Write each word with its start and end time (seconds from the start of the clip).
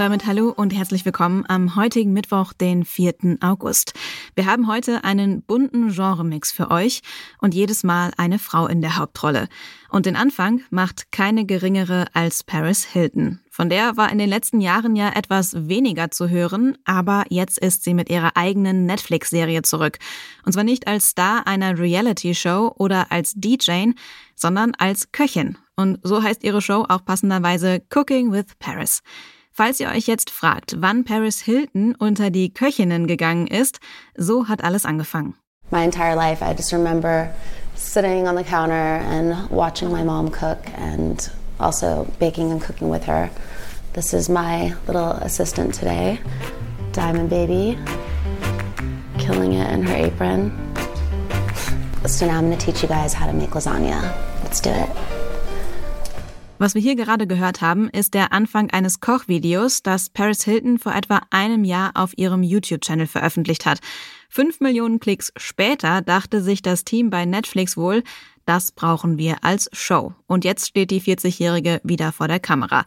Damit 0.00 0.24
hallo 0.24 0.48
und 0.56 0.74
herzlich 0.74 1.04
willkommen 1.04 1.44
am 1.46 1.76
heutigen 1.76 2.14
Mittwoch, 2.14 2.54
den 2.54 2.86
4. 2.86 3.36
August. 3.40 3.92
Wir 4.34 4.46
haben 4.46 4.66
heute 4.66 5.04
einen 5.04 5.42
bunten 5.42 5.92
Genremix 5.92 6.52
für 6.52 6.70
euch 6.70 7.02
und 7.38 7.54
jedes 7.54 7.84
Mal 7.84 8.10
eine 8.16 8.38
Frau 8.38 8.66
in 8.66 8.80
der 8.80 8.96
Hauptrolle. 8.96 9.46
Und 9.90 10.06
den 10.06 10.16
Anfang 10.16 10.62
macht 10.70 11.12
keine 11.12 11.44
geringere 11.44 12.06
als 12.14 12.42
Paris 12.42 12.82
Hilton. 12.82 13.40
Von 13.50 13.68
der 13.68 13.98
war 13.98 14.10
in 14.10 14.16
den 14.16 14.30
letzten 14.30 14.62
Jahren 14.62 14.96
ja 14.96 15.10
etwas 15.14 15.68
weniger 15.68 16.10
zu 16.10 16.30
hören, 16.30 16.78
aber 16.86 17.24
jetzt 17.28 17.58
ist 17.58 17.84
sie 17.84 17.92
mit 17.92 18.08
ihrer 18.08 18.38
eigenen 18.38 18.86
Netflix-Serie 18.86 19.60
zurück. 19.62 19.98
Und 20.46 20.52
zwar 20.52 20.64
nicht 20.64 20.86
als 20.86 21.10
Star 21.10 21.46
einer 21.46 21.78
Reality-Show 21.78 22.74
oder 22.78 23.12
als 23.12 23.34
DJ, 23.34 23.90
sondern 24.34 24.72
als 24.78 25.12
Köchin. 25.12 25.58
Und 25.76 25.98
so 26.02 26.22
heißt 26.22 26.42
ihre 26.42 26.62
Show 26.62 26.86
auch 26.88 27.04
passenderweise 27.04 27.82
Cooking 27.94 28.32
with 28.32 28.46
Paris. 28.58 29.02
Falls 29.60 29.78
ihr 29.78 29.90
euch 29.90 30.06
jetzt 30.06 30.30
fragt, 30.30 30.76
wann 30.78 31.04
Paris 31.04 31.42
Hilton 31.42 31.94
unter 31.94 32.30
die 32.30 32.50
Köchinnen 32.50 33.06
gegangen 33.06 33.46
ist, 33.46 33.78
so 34.16 34.48
hat 34.48 34.64
alles 34.64 34.86
angefangen. 34.86 35.34
My 35.70 35.84
entire 35.84 36.16
life 36.16 36.42
I 36.42 36.54
just 36.56 36.72
remember 36.72 37.28
sitting 37.76 38.26
on 38.26 38.36
the 38.36 38.42
counter 38.42 38.72
and 38.72 39.50
watching 39.50 39.92
my 39.92 40.02
mom 40.02 40.30
cook 40.30 40.56
and 40.78 41.30
also 41.58 42.06
baking 42.18 42.50
and 42.50 42.62
cooking 42.62 42.90
with 42.90 43.04
her. 43.06 43.28
This 43.92 44.14
is 44.14 44.30
my 44.30 44.74
little 44.86 45.10
assistant 45.20 45.74
today, 45.74 46.18
Diamond 46.92 47.28
Baby, 47.28 47.76
killing 49.18 49.52
it 49.52 49.70
in 49.70 49.82
her 49.82 49.94
apron. 49.94 50.52
So 52.06 52.26
now 52.26 52.38
I'm 52.38 52.50
to 52.50 52.56
teach 52.56 52.82
you 52.82 52.88
guys 52.88 53.12
how 53.12 53.26
to 53.26 53.34
make 53.34 53.50
lasagna. 53.50 54.10
Let's 54.42 54.62
do 54.62 54.70
it. 54.70 55.19
Was 56.62 56.74
wir 56.74 56.82
hier 56.82 56.94
gerade 56.94 57.26
gehört 57.26 57.62
haben, 57.62 57.88
ist 57.88 58.12
der 58.12 58.34
Anfang 58.34 58.70
eines 58.70 59.00
Kochvideos, 59.00 59.82
das 59.82 60.10
Paris 60.10 60.44
Hilton 60.44 60.78
vor 60.78 60.94
etwa 60.94 61.22
einem 61.30 61.64
Jahr 61.64 61.92
auf 61.94 62.12
ihrem 62.18 62.42
YouTube-Channel 62.42 63.06
veröffentlicht 63.06 63.64
hat. 63.64 63.80
Fünf 64.28 64.60
Millionen 64.60 65.00
Klicks 65.00 65.32
später 65.38 66.02
dachte 66.02 66.42
sich 66.42 66.60
das 66.60 66.84
Team 66.84 67.08
bei 67.08 67.24
Netflix 67.24 67.78
wohl, 67.78 68.02
das 68.44 68.72
brauchen 68.72 69.16
wir 69.16 69.42
als 69.42 69.70
Show. 69.72 70.12
Und 70.26 70.44
jetzt 70.44 70.68
steht 70.68 70.90
die 70.90 71.00
40-Jährige 71.00 71.80
wieder 71.82 72.12
vor 72.12 72.28
der 72.28 72.40
Kamera. 72.40 72.84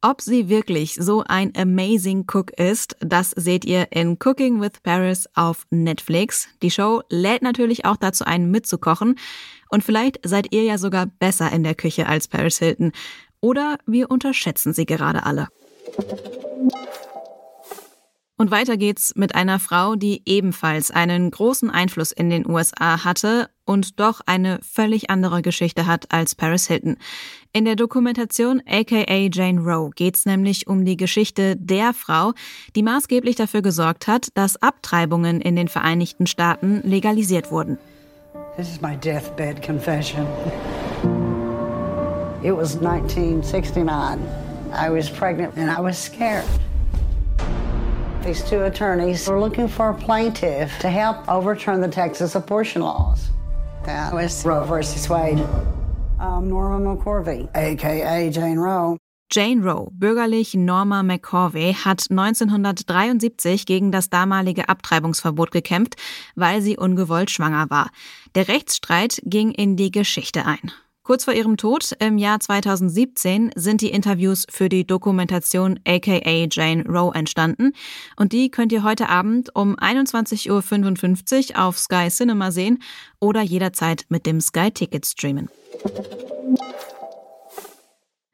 Ob 0.00 0.20
sie 0.20 0.48
wirklich 0.48 0.94
so 0.94 1.24
ein 1.26 1.52
amazing 1.56 2.26
Cook 2.30 2.50
ist, 2.58 2.96
das 3.00 3.30
seht 3.30 3.64
ihr 3.64 3.90
in 3.90 4.18
Cooking 4.22 4.60
with 4.60 4.80
Paris 4.82 5.28
auf 5.34 5.66
Netflix. 5.70 6.48
Die 6.62 6.70
Show 6.70 7.02
lädt 7.08 7.42
natürlich 7.42 7.84
auch 7.84 7.96
dazu 7.96 8.24
ein, 8.24 8.50
mitzukochen. 8.50 9.18
Und 9.70 9.82
vielleicht 9.82 10.20
seid 10.22 10.52
ihr 10.52 10.62
ja 10.62 10.78
sogar 10.78 11.06
besser 11.06 11.50
in 11.52 11.62
der 11.62 11.74
Küche 11.74 12.06
als 12.06 12.28
Paris 12.28 12.58
Hilton. 12.58 12.92
Oder 13.40 13.78
wir 13.86 14.10
unterschätzen 14.10 14.72
sie 14.72 14.86
gerade 14.86 15.24
alle. 15.24 15.48
Und 18.36 18.50
weiter 18.50 18.76
geht's 18.76 19.14
mit 19.14 19.36
einer 19.36 19.60
Frau, 19.60 19.94
die 19.94 20.22
ebenfalls 20.26 20.90
einen 20.90 21.30
großen 21.30 21.70
Einfluss 21.70 22.10
in 22.10 22.30
den 22.30 22.48
USA 22.48 23.04
hatte 23.04 23.48
und 23.64 24.00
doch 24.00 24.20
eine 24.26 24.58
völlig 24.60 25.08
andere 25.08 25.40
Geschichte 25.40 25.86
hat 25.86 26.10
als 26.10 26.34
Paris 26.34 26.66
Hilton. 26.66 26.96
In 27.52 27.64
der 27.64 27.76
Dokumentation 27.76 28.60
aka 28.66 29.28
Jane 29.32 29.60
Roe 29.60 29.90
geht's 29.94 30.26
nämlich 30.26 30.66
um 30.66 30.84
die 30.84 30.96
Geschichte 30.96 31.54
der 31.56 31.94
Frau, 31.94 32.32
die 32.74 32.82
maßgeblich 32.82 33.36
dafür 33.36 33.62
gesorgt 33.62 34.08
hat, 34.08 34.28
dass 34.34 34.60
Abtreibungen 34.60 35.40
in 35.40 35.54
den 35.54 35.68
Vereinigten 35.68 36.26
Staaten 36.26 36.80
legalisiert 36.82 37.52
wurden. 37.52 37.78
This 38.56 38.68
is 38.68 38.80
my 38.80 38.96
deathbed 38.96 39.62
confession. 39.62 40.26
It 42.42 42.52
was 42.52 42.76
1969. 42.76 44.18
I 44.72 44.90
was 44.90 45.08
pregnant 45.08 45.56
and 45.56 45.70
I 45.70 45.80
was 45.80 45.96
scared. 45.96 46.44
These 48.24 48.48
two 48.48 48.62
attorneys 48.62 49.28
were 49.28 49.38
looking 49.38 49.68
for 49.68 49.90
a 49.90 49.94
plaintiff 49.94 50.78
to 50.78 50.88
help 50.88 51.28
overturn 51.28 51.82
the 51.82 51.88
Texas 51.88 52.34
abortion 52.34 52.80
laws. 52.80 53.28
That 53.84 54.14
was 54.14 54.46
Roe 54.46 54.64
versus 54.64 55.10
Wade. 55.10 55.46
I'm 56.18 56.48
Norma 56.48 56.96
McCorvey, 56.96 57.54
aka 57.54 58.30
Jane 58.30 58.58
Roe. 58.58 58.96
Jane 59.30 59.62
Roe, 59.62 59.90
bürgerlich 59.92 60.54
Norma 60.54 61.02
McCorvey, 61.02 61.74
hat 61.74 62.06
1973 62.08 63.66
gegen 63.66 63.92
das 63.92 64.08
damalige 64.08 64.70
Abtreibungsverbot 64.70 65.50
gekämpft, 65.50 65.96
weil 66.34 66.62
sie 66.62 66.78
ungewollt 66.78 67.30
schwanger 67.30 67.68
war. 67.68 67.90
Der 68.34 68.48
Rechtsstreit 68.48 69.20
ging 69.26 69.50
in 69.50 69.76
die 69.76 69.90
Geschichte 69.90 70.46
ein. 70.46 70.72
Kurz 71.04 71.24
vor 71.24 71.34
ihrem 71.34 71.58
Tod 71.58 71.94
im 71.98 72.16
Jahr 72.16 72.40
2017 72.40 73.50
sind 73.54 73.82
die 73.82 73.90
Interviews 73.90 74.46
für 74.48 74.70
die 74.70 74.86
Dokumentation 74.86 75.78
aka 75.86 76.46
Jane 76.50 76.82
Roe 76.88 77.14
entstanden 77.14 77.72
und 78.16 78.32
die 78.32 78.50
könnt 78.50 78.72
ihr 78.72 78.82
heute 78.82 79.10
Abend 79.10 79.54
um 79.54 79.76
21.55 79.76 81.50
Uhr 81.50 81.62
auf 81.62 81.78
Sky 81.78 82.08
Cinema 82.08 82.50
sehen 82.50 82.82
oder 83.20 83.42
jederzeit 83.42 84.06
mit 84.08 84.24
dem 84.24 84.40
Sky 84.40 84.70
Ticket 84.70 85.04
streamen. 85.04 85.50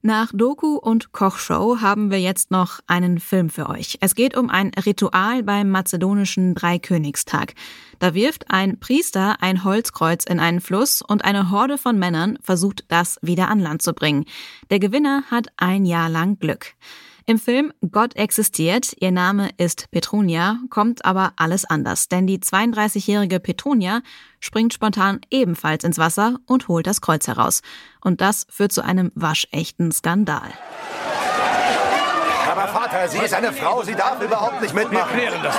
Nach 0.00 0.30
Doku 0.32 0.76
und 0.76 1.10
Kochshow 1.10 1.80
haben 1.80 2.12
wir 2.12 2.20
jetzt 2.20 2.52
noch 2.52 2.78
einen 2.86 3.18
Film 3.18 3.50
für 3.50 3.68
euch. 3.68 3.98
Es 4.00 4.14
geht 4.14 4.36
um 4.36 4.48
ein 4.48 4.70
Ritual 4.86 5.42
beim 5.42 5.70
mazedonischen 5.70 6.54
Dreikönigstag. 6.54 7.54
Da 7.98 8.14
wirft 8.14 8.48
ein 8.48 8.78
Priester 8.78 9.42
ein 9.42 9.64
Holzkreuz 9.64 10.24
in 10.24 10.38
einen 10.38 10.60
Fluss 10.60 11.02
und 11.02 11.24
eine 11.24 11.50
Horde 11.50 11.78
von 11.78 11.98
Männern 11.98 12.38
versucht, 12.42 12.84
das 12.86 13.18
wieder 13.22 13.48
an 13.48 13.58
Land 13.58 13.82
zu 13.82 13.92
bringen. 13.92 14.24
Der 14.70 14.78
Gewinner 14.78 15.24
hat 15.32 15.48
ein 15.56 15.84
Jahr 15.84 16.08
lang 16.08 16.38
Glück. 16.38 16.74
Im 17.28 17.38
Film 17.38 17.74
Gott 17.92 18.16
existiert, 18.16 18.94
ihr 19.00 19.12
Name 19.12 19.50
ist 19.58 19.90
Petronia, 19.90 20.56
kommt 20.70 21.04
aber 21.04 21.34
alles 21.36 21.66
anders, 21.66 22.08
denn 22.08 22.26
die 22.26 22.38
32-jährige 22.38 23.38
Petronia 23.38 24.00
springt 24.40 24.72
spontan 24.72 25.20
ebenfalls 25.30 25.84
ins 25.84 25.98
Wasser 25.98 26.38
und 26.46 26.68
holt 26.68 26.86
das 26.86 27.02
Kreuz 27.02 27.28
heraus. 27.28 27.60
Und 28.00 28.22
das 28.22 28.46
führt 28.48 28.72
zu 28.72 28.82
einem 28.82 29.12
waschechten 29.14 29.92
Skandal. 29.92 30.48
Aber 32.50 32.66
Vater, 32.68 33.06
sie 33.08 33.18
ist 33.18 33.34
eine 33.34 33.52
Frau, 33.52 33.82
sie 33.82 33.94
darf 33.94 34.22
überhaupt 34.22 34.62
nicht 34.62 34.72
mitmachen. 34.72 35.14
Wir 35.14 35.26
klären 35.26 35.42
das. 35.42 35.54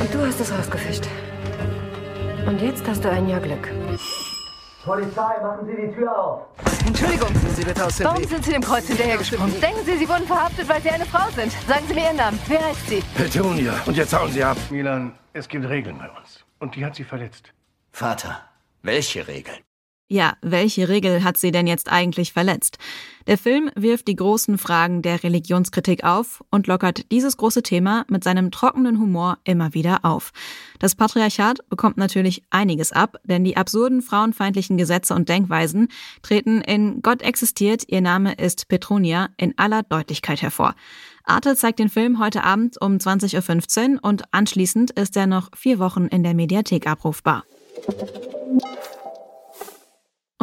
Und 0.00 0.12
du 0.12 0.26
hast 0.26 0.40
es 0.40 0.50
rausgefischt. 0.50 1.04
Und 2.44 2.60
jetzt 2.60 2.82
hast 2.88 3.04
du 3.04 3.08
ein 3.08 3.28
Jahr 3.28 3.40
Glück. 3.40 3.83
Polizei, 4.84 5.40
machen 5.42 5.66
Sie 5.66 5.76
die 5.76 5.94
Tür 5.94 6.16
auf. 6.16 6.42
Entschuldigung, 6.86 7.30
Sie 7.56 7.64
bitte 7.64 7.84
aus 7.86 7.96
dem 7.96 8.04
warum 8.06 8.22
Weg. 8.22 8.28
sind 8.28 8.44
Sie 8.44 8.52
dem 8.52 8.62
Kreuz 8.62 8.86
hinterhergesprungen? 8.86 9.60
Denken 9.60 9.84
Sie, 9.84 9.96
Sie 9.96 10.08
wurden 10.08 10.26
verhaftet, 10.26 10.68
weil 10.68 10.82
Sie 10.82 10.90
eine 10.90 11.06
Frau 11.06 11.30
sind. 11.30 11.52
Sagen 11.66 11.84
Sie 11.88 11.94
mir 11.94 12.04
Ihren 12.04 12.16
Namen. 12.16 12.38
Wer 12.46 12.64
heißt 12.66 12.86
Sie? 12.88 13.02
Petunia. 13.16 13.74
Und 13.86 13.96
jetzt 13.96 14.12
hauen 14.14 14.30
Sie 14.30 14.44
ab. 14.44 14.58
Milan, 14.70 15.12
es 15.32 15.48
gibt 15.48 15.66
Regeln 15.68 15.98
bei 15.98 16.10
uns. 16.10 16.44
Und 16.58 16.76
die 16.76 16.84
hat 16.84 16.94
sie 16.96 17.04
verletzt. 17.04 17.52
Vater, 17.92 18.42
welche 18.82 19.26
Regeln? 19.26 19.58
Ja, 20.14 20.36
welche 20.42 20.88
Regel 20.88 21.24
hat 21.24 21.38
sie 21.38 21.50
denn 21.50 21.66
jetzt 21.66 21.90
eigentlich 21.90 22.32
verletzt? 22.32 22.78
Der 23.26 23.36
Film 23.36 23.68
wirft 23.74 24.06
die 24.06 24.14
großen 24.14 24.58
Fragen 24.58 25.02
der 25.02 25.24
Religionskritik 25.24 26.04
auf 26.04 26.44
und 26.52 26.68
lockert 26.68 27.10
dieses 27.10 27.36
große 27.36 27.64
Thema 27.64 28.04
mit 28.08 28.22
seinem 28.22 28.52
trockenen 28.52 29.00
Humor 29.00 29.38
immer 29.42 29.74
wieder 29.74 30.04
auf. 30.04 30.30
Das 30.78 30.94
Patriarchat 30.94 31.68
bekommt 31.68 31.96
natürlich 31.96 32.44
einiges 32.50 32.92
ab, 32.92 33.16
denn 33.24 33.42
die 33.42 33.56
absurden 33.56 34.02
frauenfeindlichen 34.02 34.76
Gesetze 34.76 35.16
und 35.16 35.28
Denkweisen 35.28 35.88
treten 36.22 36.60
in 36.60 37.02
Gott 37.02 37.20
existiert, 37.20 37.82
ihr 37.88 38.00
Name 38.00 38.34
ist 38.34 38.68
Petronia 38.68 39.30
in 39.36 39.54
aller 39.58 39.82
Deutlichkeit 39.82 40.42
hervor. 40.42 40.76
Arte 41.24 41.56
zeigt 41.56 41.80
den 41.80 41.88
Film 41.88 42.20
heute 42.20 42.44
Abend 42.44 42.80
um 42.80 42.98
20.15 42.98 43.94
Uhr 43.94 43.98
und 44.02 44.32
anschließend 44.32 44.92
ist 44.92 45.16
er 45.16 45.26
noch 45.26 45.50
vier 45.56 45.80
Wochen 45.80 46.06
in 46.06 46.22
der 46.22 46.34
Mediathek 46.34 46.86
abrufbar. 46.86 47.42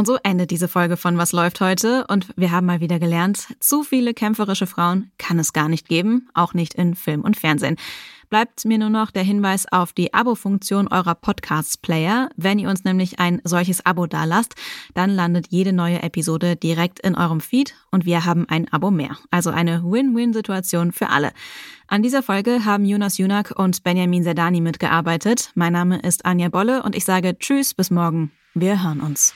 Und 0.01 0.07
so 0.07 0.17
endet 0.23 0.49
diese 0.49 0.67
Folge 0.67 0.97
von 0.97 1.19
Was 1.19 1.31
läuft 1.31 1.61
heute 1.61 2.07
und 2.07 2.29
wir 2.35 2.49
haben 2.49 2.65
mal 2.65 2.79
wieder 2.79 2.97
gelernt, 2.97 3.45
zu 3.59 3.83
viele 3.83 4.15
kämpferische 4.15 4.65
Frauen 4.65 5.11
kann 5.19 5.37
es 5.37 5.53
gar 5.53 5.69
nicht 5.69 5.87
geben, 5.87 6.27
auch 6.33 6.55
nicht 6.55 6.73
in 6.73 6.95
Film 6.95 7.21
und 7.21 7.37
Fernsehen. 7.37 7.75
Bleibt 8.31 8.65
mir 8.65 8.79
nur 8.79 8.89
noch 8.89 9.11
der 9.11 9.21
Hinweis 9.21 9.71
auf 9.71 9.93
die 9.93 10.11
Abo-Funktion 10.11 10.87
eurer 10.87 11.13
Podcasts-Player. 11.13 12.29
Wenn 12.35 12.57
ihr 12.57 12.69
uns 12.69 12.83
nämlich 12.83 13.19
ein 13.19 13.41
solches 13.43 13.85
Abo 13.85 14.07
dalasst, 14.07 14.55
dann 14.95 15.11
landet 15.11 15.49
jede 15.51 15.71
neue 15.71 16.01
Episode 16.01 16.55
direkt 16.55 16.99
in 17.01 17.13
eurem 17.13 17.39
Feed 17.39 17.75
und 17.91 18.03
wir 18.03 18.25
haben 18.25 18.49
ein 18.49 18.73
Abo 18.73 18.89
mehr. 18.89 19.17
Also 19.29 19.51
eine 19.51 19.83
Win-Win-Situation 19.83 20.93
für 20.93 21.09
alle. 21.09 21.31
An 21.85 22.01
dieser 22.01 22.23
Folge 22.23 22.65
haben 22.65 22.85
Jonas 22.85 23.19
Junak 23.19 23.53
und 23.55 23.83
Benjamin 23.83 24.23
Sedani 24.23 24.61
mitgearbeitet. 24.61 25.51
Mein 25.53 25.73
Name 25.73 25.99
ist 25.99 26.25
Anja 26.25 26.49
Bolle 26.49 26.81
und 26.81 26.95
ich 26.95 27.05
sage 27.05 27.37
Tschüss, 27.37 27.75
bis 27.75 27.91
morgen. 27.91 28.31
Wir 28.55 28.83
hören 28.83 29.01
uns. 29.01 29.35